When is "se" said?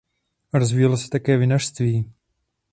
0.97-1.09